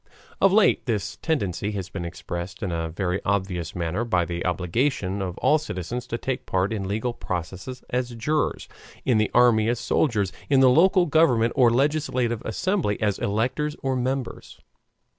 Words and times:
Of 0.41 0.51
late 0.51 0.87
this 0.87 1.17
tendency 1.21 1.73
has 1.73 1.89
been 1.91 2.05
expressed 2.05 2.63
in 2.63 2.71
a 2.71 2.89
very 2.89 3.23
obvious 3.23 3.75
manner 3.75 4.03
by 4.03 4.25
the 4.25 4.43
obligation 4.43 5.21
of 5.21 5.37
all 5.37 5.59
citizens 5.59 6.07
to 6.07 6.17
take 6.17 6.47
part 6.47 6.73
in 6.73 6.87
legal 6.87 7.13
processes 7.13 7.83
as 7.91 8.15
jurors, 8.15 8.67
in 9.05 9.19
the 9.19 9.29
army 9.35 9.69
as 9.69 9.79
soldiers, 9.79 10.33
in 10.49 10.59
the 10.59 10.71
local 10.71 11.05
government, 11.05 11.53
or 11.55 11.69
legislative 11.69 12.41
assembly, 12.45 12.99
as 12.99 13.19
electors 13.19 13.75
or 13.83 13.95
members. 13.95 14.59